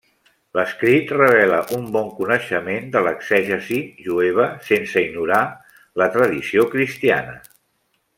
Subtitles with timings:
[0.59, 3.77] L'escrit revela un bon coneixement de l'exegesi
[4.07, 5.43] jueva, sense ignorar
[6.03, 7.37] la tradició cristiana.